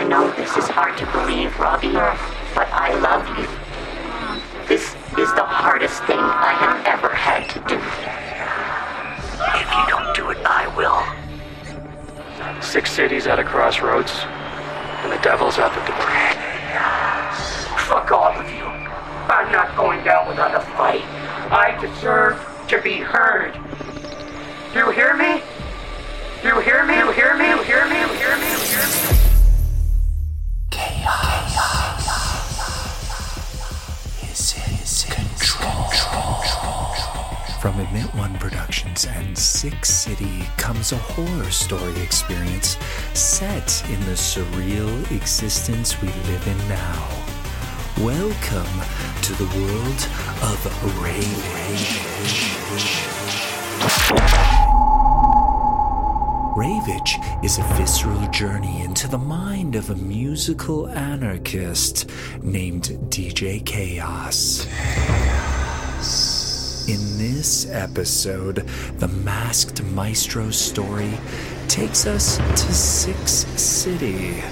[0.00, 3.44] I know this is hard to believe, Robbie, but I love you.
[4.66, 7.76] This is the hardest thing I have ever had to do.
[9.60, 11.04] If you don't do it, I will.
[12.62, 14.24] Six cities at a crossroads,
[15.04, 16.08] and the devil's at the door.
[17.84, 18.64] Fuck all of you.
[19.28, 21.04] I'm not going down without a fight.
[21.52, 23.52] I deserve to be heard.
[24.72, 25.42] Do you hear me?
[26.40, 26.94] Do you hear me?
[26.94, 27.44] Do you hear me?
[27.44, 28.00] Do You hear me?
[28.00, 28.56] You hear me?
[28.56, 29.19] You hear me?
[37.60, 42.78] From Admit One Productions and Six City comes a horror story experience
[43.12, 47.06] set in the surreal existence we live in now.
[47.98, 48.80] Welcome
[49.20, 50.08] to the world
[50.40, 50.58] of
[51.02, 52.00] Raveage.
[56.56, 62.10] Raveage is a visceral journey into the mind of a musical anarchist
[62.42, 64.66] named DJ Chaos.
[66.90, 68.66] In this episode,
[68.98, 71.12] the masked maestro's story
[71.68, 74.42] takes us to Six City.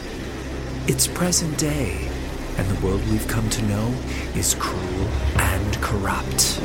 [0.87, 2.09] It's present day,
[2.57, 3.93] and the world we've come to know
[4.37, 6.61] is cruel and corrupt.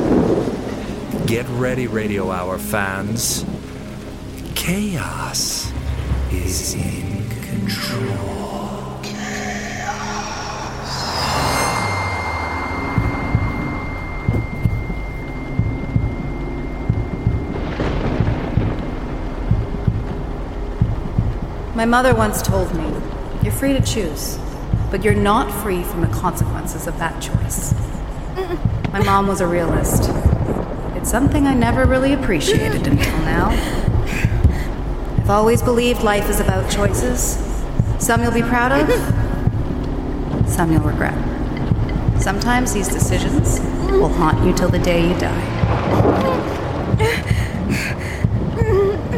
[1.25, 3.43] Get ready, Radio Hour fans.
[4.53, 5.73] Chaos
[6.31, 8.42] is in control.
[21.75, 22.83] My mother once told me,
[23.41, 24.37] You're free to choose,
[24.91, 27.73] but you're not free from the consequences of that choice.
[28.91, 30.11] My mom was a realist.
[30.95, 33.49] It's something I never really appreciated until now.
[35.17, 37.39] I've always believed life is about choices.
[37.97, 38.87] Some you'll be proud of,
[40.47, 41.17] some you'll regret.
[42.21, 43.59] Sometimes these decisions
[43.89, 45.49] will haunt you till the day you die.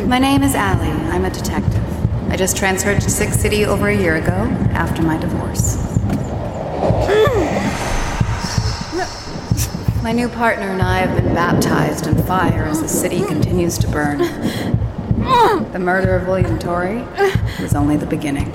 [0.08, 0.88] My name is Ally.
[1.14, 1.85] I'm a detective.
[2.30, 4.34] I just transferred to Six City over a year ago
[4.74, 5.78] after my divorce.
[7.08, 7.86] Hmm.
[10.04, 13.88] My new partner and I have been baptized in fire as the city continues to
[13.88, 14.20] burn.
[15.72, 17.04] The murder of William Torrey
[17.60, 18.52] was only the beginning.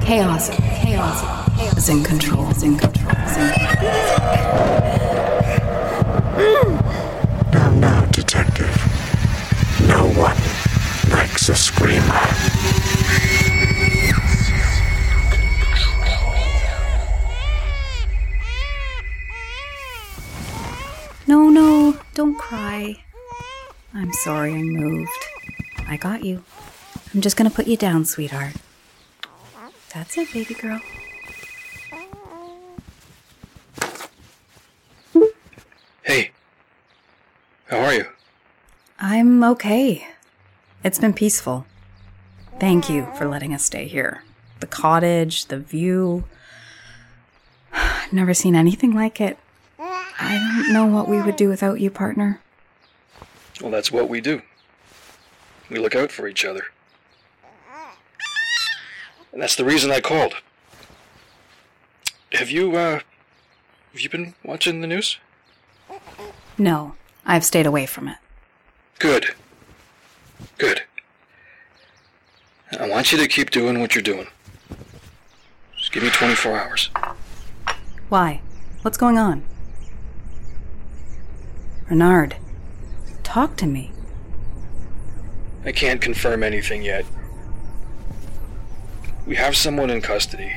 [0.00, 1.20] Chaos, chaos,
[1.56, 3.92] chaos is in control, is in control, is in control.
[7.52, 8.70] Now, now, detective.
[9.88, 10.36] No one
[11.48, 12.02] likes a screamer.
[21.26, 22.96] No, no, don't cry.
[23.94, 25.10] I'm sorry I moved.
[25.88, 26.42] I got you.
[27.14, 28.54] I'm just gonna put you down, sweetheart.
[29.92, 30.80] That's it, baby girl.
[36.02, 36.30] Hey,
[37.66, 38.06] how are you?
[39.00, 40.06] I'm okay.
[40.86, 41.66] It's been peaceful.
[42.60, 44.22] Thank you for letting us stay here.
[44.60, 46.22] The cottage, the view.
[47.72, 49.36] I've never seen anything like it.
[49.80, 52.40] I don't know what we would do without you, partner.
[53.60, 54.42] Well, that's what we do.
[55.68, 56.66] We look out for each other.
[59.32, 60.34] And that's the reason I called.
[62.30, 63.00] Have you, uh,
[63.92, 65.18] have you been watching the news?
[66.56, 66.94] No,
[67.24, 68.18] I've stayed away from it.
[69.00, 69.34] Good.
[70.58, 70.82] Good.
[72.72, 74.26] I want you to keep doing what you're doing.
[75.78, 76.90] Just give me 24 hours.
[78.08, 78.40] Why?
[78.82, 79.44] What's going on?
[81.88, 82.36] Reynard,
[83.22, 83.92] talk to me.
[85.64, 87.04] I can't confirm anything yet.
[89.26, 90.52] We have someone in custody.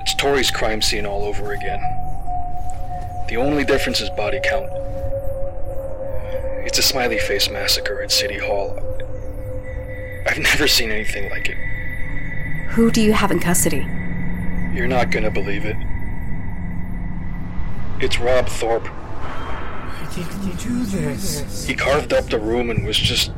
[0.00, 1.80] It's Tori's crime scene all over again.
[3.28, 4.70] The only difference is body count.
[6.66, 8.95] It's a smiley face massacre at City Hall.
[10.26, 11.56] I've never seen anything like it.
[12.70, 13.86] Who do you have in custody?
[14.74, 15.76] You're not gonna believe it.
[18.00, 18.86] It's Rob Thorpe.
[18.88, 21.64] Why didn't you do this?
[21.66, 23.32] He carved up the room and was just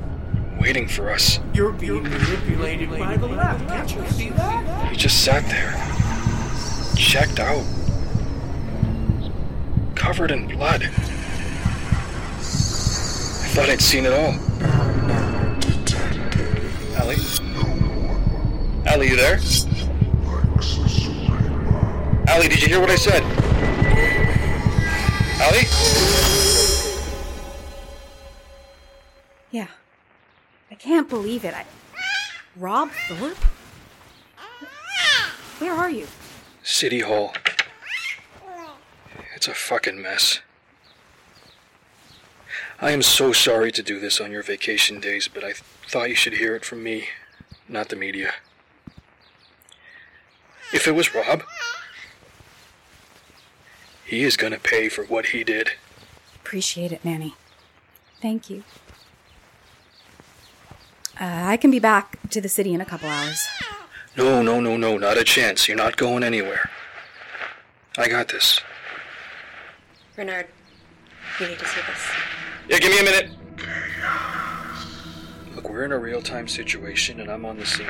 [0.61, 1.39] waiting for us.
[1.55, 3.69] You're being manipulated by the left.
[3.69, 4.91] Can't you see that?
[4.91, 5.75] He just sat there,
[6.97, 7.65] checked out,
[9.95, 10.83] covered in blood.
[10.83, 10.89] I
[13.55, 14.48] thought I'd seen it all.
[17.09, 17.17] Ally?
[18.87, 19.41] Ally, you there?
[22.29, 23.23] Ally, did you hear what I said?
[25.41, 25.63] Ally?
[29.51, 29.69] Yeah.
[30.71, 31.55] I can't believe it.
[31.55, 31.65] I...
[32.57, 33.39] Rob Thorpe?
[35.61, 36.07] Where are you?
[36.63, 37.33] City Hall.
[39.35, 40.41] It's a fucking mess.
[42.81, 46.11] I am so sorry to do this on your vacation days, but I th- thought
[46.11, 47.09] you should hear it from me,
[47.67, 48.35] not the media.
[50.73, 51.45] If it was Rob,
[54.05, 55.71] he is gonna pay for what he did.
[56.37, 57.35] Appreciate it, Manny.
[58.21, 58.65] Thank you.
[61.19, 63.47] Uh, I can be back to the city in a couple hours.
[64.17, 65.69] No, no, no, no, not a chance.
[65.69, 66.71] You're not going anywhere.
[67.97, 68.61] I got this.
[70.17, 70.47] Reynard,
[71.41, 72.11] you need to see this.
[72.69, 74.38] Yeah, give me a minute.
[75.59, 77.89] Look, we're in a real time situation and I'm on the scene.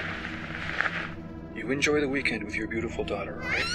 [1.55, 3.67] You enjoy the weekend with your beautiful daughter, alright?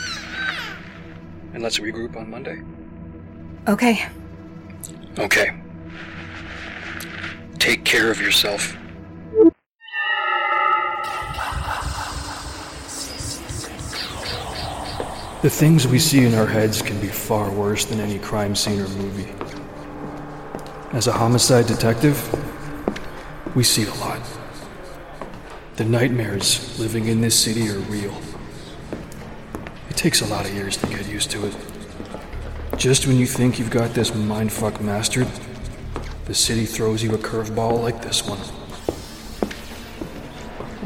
[1.54, 2.64] And let's regroup on Monday.
[3.68, 4.04] Okay.
[5.20, 5.56] Okay.
[7.60, 8.76] Take care of yourself.
[15.44, 18.80] The things we see in our heads can be far worse than any crime scene
[18.80, 19.32] or movie.
[20.94, 22.18] As a homicide detective,
[23.56, 24.22] we see a lot.
[25.76, 28.16] The nightmares living in this city are real.
[29.90, 31.56] It takes a lot of years to get used to it.
[32.78, 35.28] Just when you think you've got this mindfuck mastered,
[36.26, 38.40] the city throws you a curveball like this one.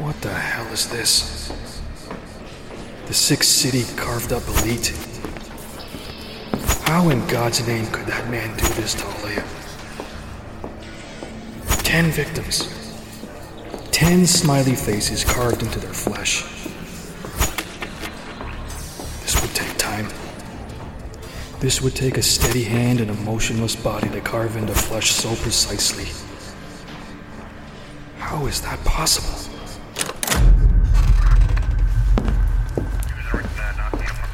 [0.02, 1.52] What the hell is this?
[3.06, 4.94] The Six City carved up elite.
[6.82, 9.57] How in God's name could that man do this to Aaliyah?
[11.88, 12.68] Ten victims.
[13.92, 16.42] Ten smiley faces carved into their flesh.
[19.22, 20.06] This would take time.
[21.60, 25.34] This would take a steady hand and a motionless body to carve into flesh so
[25.36, 26.04] precisely.
[28.18, 29.50] How is that possible?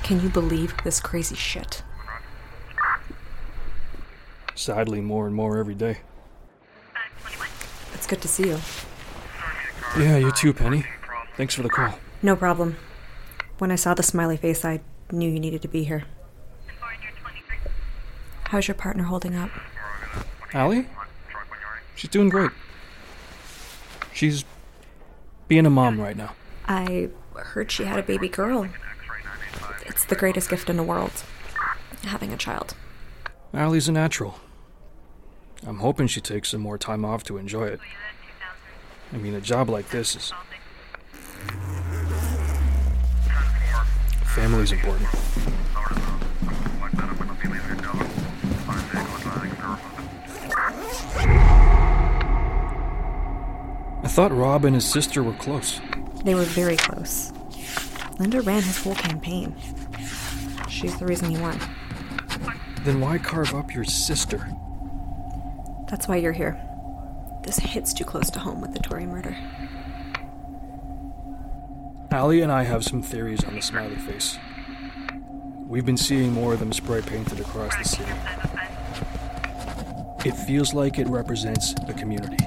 [0.03, 1.85] Can you believe this crazy shit?
[4.57, 5.99] Sadly, more and more every day.
[8.05, 8.59] It's good to see you.
[9.99, 10.85] Yeah, you too, Penny.
[11.39, 11.99] Thanks for the call.
[12.23, 12.77] No problem.
[13.57, 16.05] When I saw the smiley face, I knew you needed to be here.
[18.43, 19.49] How's your partner holding up?
[20.53, 20.83] Ally?
[21.95, 22.51] She's doing great.
[24.13, 24.45] She's
[25.49, 26.35] being a mom right now.
[26.69, 28.69] I heard she had a baby girl.
[29.87, 31.25] It's the greatest gift in the world.
[32.03, 32.75] Having a child.
[33.55, 34.41] Ally's a natural.
[35.67, 37.81] I'm hoping she takes some more time off to enjoy it.
[39.13, 40.33] I mean, a job like this is.
[44.35, 45.09] Family's important.
[54.03, 55.81] I thought Rob and his sister were close.
[56.25, 57.33] They were very close.
[58.19, 59.55] Linda ran his whole campaign.
[60.69, 61.59] She's the reason he won.
[62.83, 64.47] Then why carve up your sister?
[65.95, 66.61] That's why you're here.
[67.45, 69.37] This hits too close to home with the Tory murder.
[72.11, 74.37] Ally and I have some theories on the smiley face.
[75.69, 78.11] We've been seeing more of them spray painted across the city.
[80.29, 82.45] It feels like it represents a community.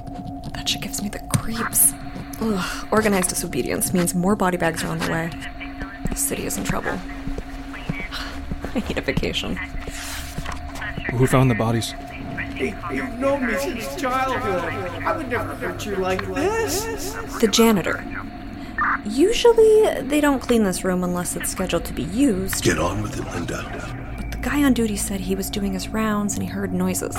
[0.54, 1.94] That shit gives me the creeps.
[2.42, 5.32] Ugh, organized disobedience means more body bags are on the way.
[6.10, 6.92] The city is in trouble.
[8.76, 9.56] I need a vacation.
[11.12, 11.94] Who found the bodies?
[12.58, 14.64] Hey, you've known me since childhood.
[15.04, 17.14] I would never hurt you like this.
[17.40, 18.04] The janitor.
[19.06, 22.64] Usually, they don't clean this room unless it's scheduled to be used.
[22.64, 24.16] Get on with it, Linda.
[24.18, 27.16] But the guy on duty said he was doing his rounds and he heard noises.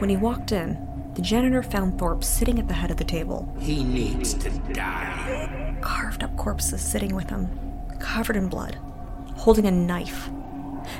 [0.00, 0.76] when he walked in,
[1.14, 3.54] the janitor found Thorpe sitting at the head of the table.
[3.60, 5.76] He needs to die.
[5.80, 7.48] Carved up corpses sitting with him,
[8.00, 8.78] covered in blood,
[9.36, 10.28] holding a knife.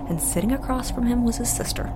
[0.08, 1.92] And sitting across from him was his sister.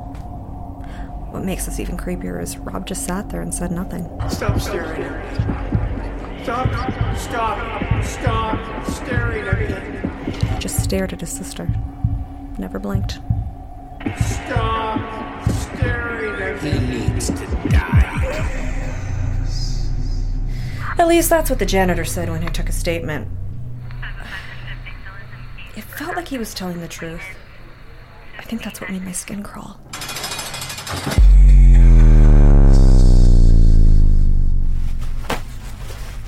[1.30, 4.08] What makes this even creepier is Rob just sat there and said nothing.
[4.28, 6.44] Stop staring at me.
[6.44, 10.32] Stop, stop, stop staring at me.
[10.32, 11.68] He just stared at his sister.
[12.58, 13.20] never blinked.
[14.16, 16.70] Stop staring at me.
[16.70, 18.04] He needs to die.
[20.98, 23.28] At least that's what the janitor said when he took a statement.
[25.76, 27.22] It felt like he was telling the truth.
[28.38, 29.78] I think that's what made my skin crawl.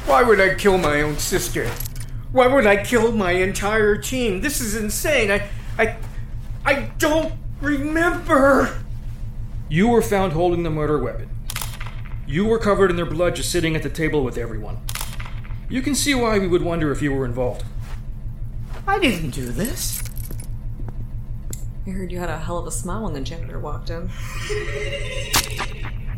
[0.06, 1.66] Why would I kill my own sister?
[2.32, 4.42] Why would I kill my entire team?
[4.42, 5.30] This is insane.
[5.30, 5.48] I
[5.78, 5.96] I
[6.64, 8.82] I don't remember.
[9.70, 11.30] You were found holding the murder weapon.
[12.26, 14.78] You were covered in their blood just sitting at the table with everyone.
[15.70, 17.64] You can see why we would wonder if you were involved.
[18.86, 20.02] I didn't do this.
[21.86, 24.10] I heard you had a hell of a smile when the janitor walked in.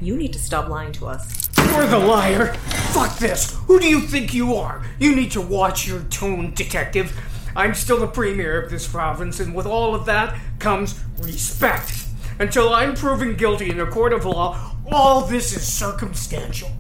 [0.00, 1.49] You need to stop lying to us.
[1.57, 2.54] You're the liar.
[2.92, 3.57] Fuck this.
[3.66, 4.85] Who do you think you are?
[4.99, 7.16] You need to watch your tone, detective.
[7.54, 12.07] I'm still the premier of this province, and with all of that comes respect.
[12.40, 16.71] Until I'm proven guilty in a court of law, all this is circumstantial.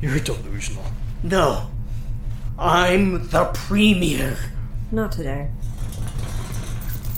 [0.00, 0.84] You're delusional.
[1.22, 1.70] No.
[2.58, 4.38] I'm the premier.
[4.90, 5.50] Not today.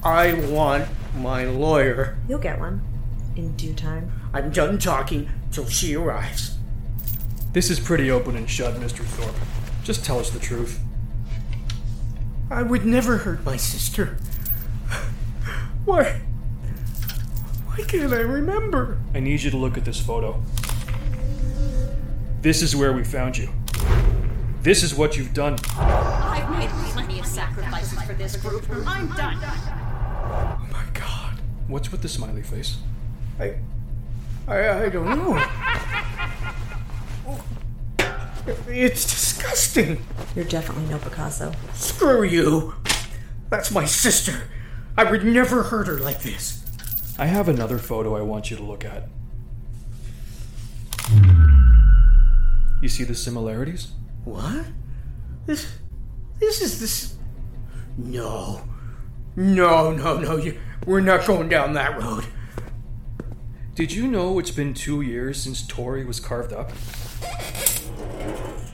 [0.03, 2.17] I want my lawyer.
[2.29, 2.83] You'll get one.
[3.35, 4.13] In due time.
[4.33, 6.57] I'm done talking till she arrives.
[7.53, 9.05] This is pretty open and shut, Mr.
[9.05, 9.35] Thorpe.
[9.83, 10.81] Just tell us the truth.
[12.51, 14.17] I would never hurt my sister.
[15.85, 16.21] Why?
[17.67, 18.99] Why can't I remember?
[19.15, 20.43] I need you to look at this photo.
[22.41, 23.49] This is where we found you.
[24.63, 25.57] This is what you've done.
[25.77, 28.65] I've made plenty of sacrifices for this group.
[28.87, 29.39] I'm done.
[30.31, 31.41] Oh my god.
[31.67, 32.79] What's with the smiley face?
[33.39, 33.57] I.
[34.47, 35.37] I, I don't know.
[38.67, 40.03] It's disgusting.
[40.35, 41.53] You're definitely no Picasso.
[41.75, 42.75] Screw you.
[43.51, 44.43] That's my sister.
[44.97, 46.65] I would never hurt her like this.
[47.19, 49.09] I have another photo I want you to look at.
[52.81, 53.89] You see the similarities?
[54.25, 54.65] What?
[55.47, 55.79] This.
[56.39, 57.17] This is this.
[57.97, 58.63] No.
[59.39, 60.37] No, no, no.
[60.37, 62.27] You, we're not going down that road.
[63.77, 66.73] Did you know it's been two years since Tori was carved up?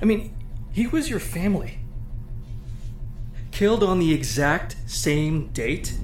[0.00, 0.34] I mean,
[0.72, 1.80] he was your family.
[3.50, 5.98] Killed on the exact same date?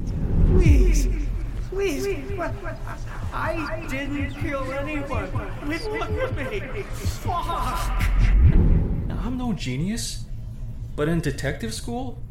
[0.49, 1.09] Please.
[1.71, 2.07] Please.
[2.37, 2.55] What?
[3.33, 5.31] I didn't kill anyone.
[5.67, 6.83] Look at me.
[6.83, 8.03] Fuck.
[9.07, 10.27] Now, I'm no genius,
[10.97, 12.23] but in detective school,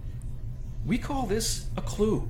[0.89, 2.27] we call this a clue.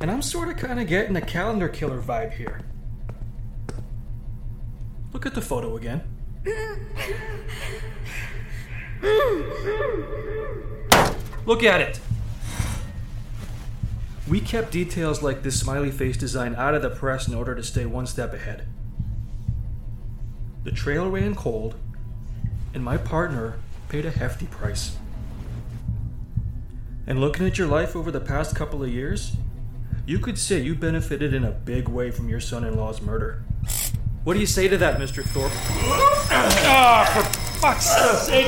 [0.00, 2.60] And I'm sort of kind of getting a calendar killer vibe here.
[5.12, 6.02] Look at the photo again.
[11.46, 12.00] Look at it.
[14.28, 17.62] We kept details like this smiley face design out of the press in order to
[17.62, 18.66] stay one step ahead.
[20.64, 21.76] The trail ran cold,
[22.74, 24.96] and my partner paid a hefty price.
[27.10, 29.32] And looking at your life over the past couple of years,
[30.06, 33.42] you could say you benefited in a big way from your son in law's murder.
[34.22, 35.24] What do you say to that, Mr.
[35.24, 35.50] Thorpe?
[36.30, 37.24] Ah, for
[37.58, 37.86] fuck's
[38.26, 38.46] sake!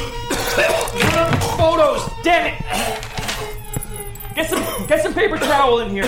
[1.59, 2.09] Photos!
[2.23, 2.63] Damn it!
[4.37, 6.05] Get some, get some paper towel in here.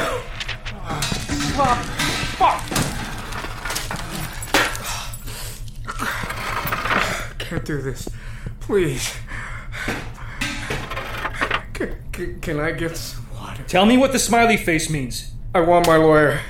[1.58, 1.75] Ah,
[2.38, 2.61] fuck!
[7.40, 8.08] Can't do this.
[8.61, 9.12] Please.
[12.14, 13.62] Can, can, can I get some water?
[13.64, 15.33] Tell me what the smiley face means.
[15.54, 16.40] I want my lawyer.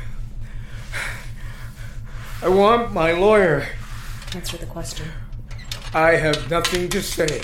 [2.42, 3.66] I want my lawyer.
[4.34, 5.06] Answer the question.
[5.94, 7.40] I have nothing to say.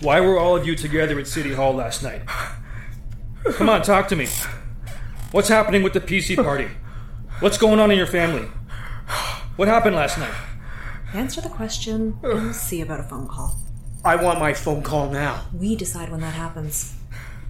[0.00, 2.22] Why were all of you together at City Hall last night?
[3.52, 4.28] Come on, talk to me.
[5.32, 6.68] What's happening with the PC party?
[7.40, 8.48] What's going on in your family?
[9.56, 10.34] What happened last night?
[11.12, 13.58] Answer the question and we'll see about a phone call.
[14.04, 15.44] I want my phone call now.
[15.52, 16.94] We decide when that happens.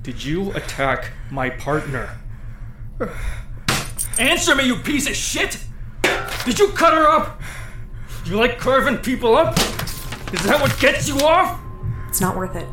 [0.02, 2.18] Did you attack my partner?
[4.18, 5.59] Answer me, you piece of shit!
[6.44, 7.40] Did you cut her up?
[8.25, 9.56] You like carving people up?
[10.32, 11.61] Is that what gets you off?
[12.09, 12.66] It's not worth it.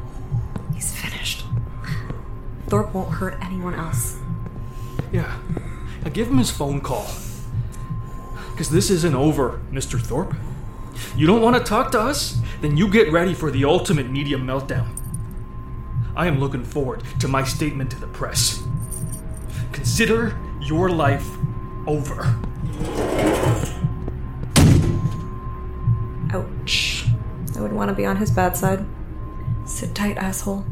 [0.73, 1.45] He's finished.
[2.67, 4.17] Thorpe won't hurt anyone else.
[5.11, 5.39] Yeah.
[6.03, 7.07] Now give him his phone call.
[8.51, 10.01] Because this isn't over, Mr.
[10.01, 10.35] Thorpe.
[11.15, 12.39] You don't want to talk to us?
[12.61, 14.98] Then you get ready for the ultimate media meltdown.
[16.19, 18.61] I am looking forward to my statement to the press.
[19.71, 21.25] Consider your life
[21.87, 22.23] over.
[26.33, 27.05] Ouch.
[27.55, 28.85] I would want to be on his bad side.
[29.63, 30.65] Sit tight, asshole.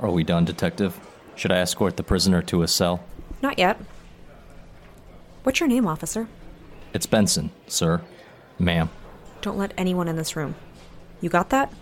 [0.00, 0.98] Are we done, Detective?
[1.34, 3.04] Should I escort the prisoner to a cell?
[3.42, 3.78] Not yet.
[5.42, 6.28] What's your name, officer?
[6.94, 8.00] It's Benson, sir.
[8.58, 8.88] Ma'am.
[9.40, 10.54] Don't let anyone in this room.
[11.20, 11.72] You got that?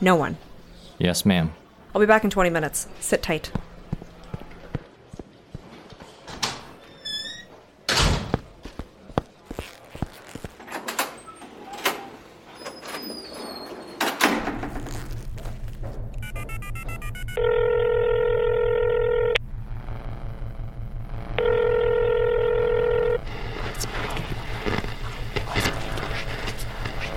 [0.00, 0.36] No one.
[0.98, 1.52] Yes, ma'am.
[1.94, 2.86] I'll be back in 20 minutes.
[3.00, 3.50] Sit tight.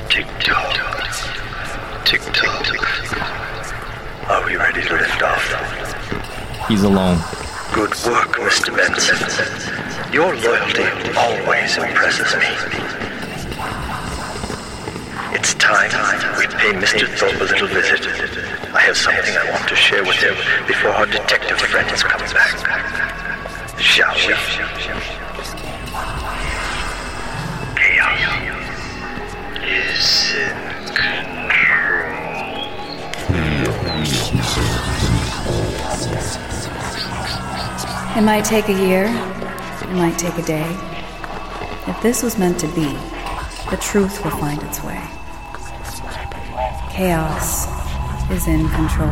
[0.09, 0.73] Tick tock.
[2.05, 2.65] Tick tock.
[4.29, 6.68] Are we ready to lift off?
[6.79, 7.17] He's alone.
[7.73, 8.73] Good work, Mr.
[8.73, 10.13] Benson.
[10.13, 12.47] Your loyalty always impresses me.
[15.35, 15.91] It's time
[16.37, 17.05] we pay Mr.
[17.17, 18.07] Thorpe a little visit.
[18.73, 20.35] I have something I want to share with him
[20.67, 23.77] before our detective friends come back.
[23.77, 25.18] Shall we?
[38.19, 40.69] It might take a year, it might take a day.
[41.87, 42.91] If this was meant to be,
[43.69, 45.01] the truth will find its way.
[46.91, 47.65] Chaos
[48.29, 49.09] is in control.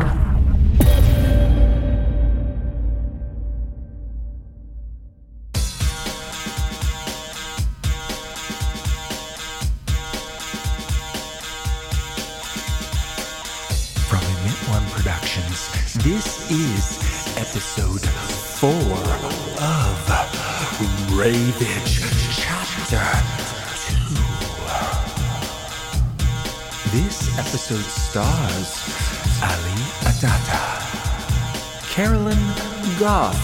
[14.06, 14.20] From
[14.70, 15.72] One Productions,
[16.04, 17.07] this is
[17.50, 18.04] episode
[18.60, 19.96] four of
[21.16, 22.04] Raveage
[22.36, 23.00] Chapter
[26.92, 26.98] 2.
[26.98, 28.68] This episode stars
[29.42, 30.64] Ali Adata,
[31.88, 32.44] Carolyn
[32.98, 33.40] Goff,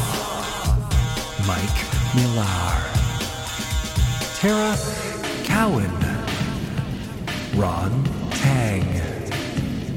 [1.47, 2.77] Mike Millar,
[4.37, 4.77] Tara
[5.45, 5.97] Cowan,
[7.57, 9.01] Ron Tang,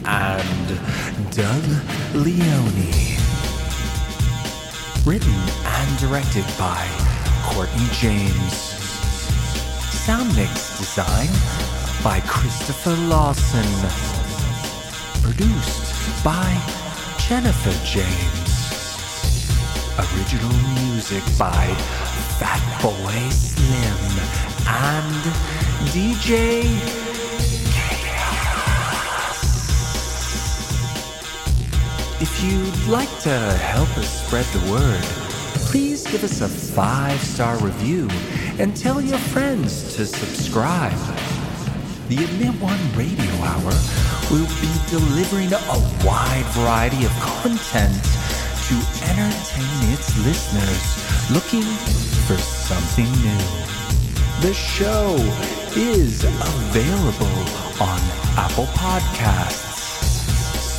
[0.06, 0.68] and
[1.32, 1.66] Doug
[2.14, 3.17] Leone.
[5.08, 5.32] Written
[5.64, 6.86] and directed by
[7.46, 8.54] Courtney James.
[10.04, 11.30] Sound mix design
[12.04, 13.64] by Christopher Lawson.
[15.24, 16.62] Produced by
[17.26, 19.48] Jennifer James.
[19.98, 20.52] Original
[20.84, 21.68] music by
[22.38, 24.12] Fatboy Slim
[24.68, 25.24] and
[25.94, 27.07] DJ
[32.48, 33.38] you'd like to
[33.76, 35.04] help us spread the word,
[35.70, 38.08] please give us a five star review
[38.60, 40.98] and tell your friends to subscribe.
[42.08, 43.74] The Admit One Radio Hour
[44.32, 47.12] will be delivering a wide variety of
[47.44, 48.02] content
[48.68, 48.76] to
[49.12, 51.68] entertain its listeners looking
[52.28, 53.44] for something new.
[54.42, 55.16] The show
[55.76, 57.40] is available
[57.82, 58.00] on
[58.38, 59.76] Apple Podcasts,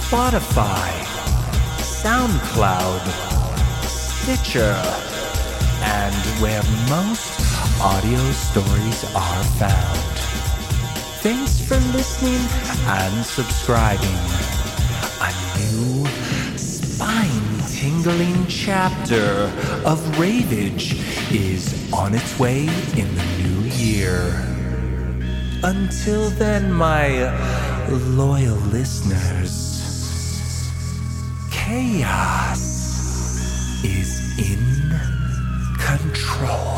[0.08, 1.17] Spotify,
[2.08, 3.04] SoundCloud,
[3.84, 4.80] Stitcher,
[5.82, 7.38] and where most
[7.82, 9.98] audio stories are found.
[11.20, 12.40] Thanks for listening
[12.86, 14.16] and subscribing.
[15.20, 16.06] A new
[16.56, 19.52] spine tingling chapter
[19.84, 20.94] of Raveage
[21.30, 22.60] is on its way
[22.96, 24.32] in the new year.
[25.62, 27.28] Until then, my
[27.90, 29.67] loyal listeners,
[31.78, 32.64] chaos
[33.84, 34.64] is in
[35.78, 36.77] control.